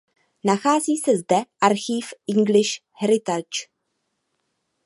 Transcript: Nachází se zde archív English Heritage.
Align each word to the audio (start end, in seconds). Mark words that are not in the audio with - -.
Nachází 0.43 0.97
se 0.97 1.17
zde 1.17 1.35
archív 1.61 2.05
English 2.29 2.79
Heritage. 2.91 3.59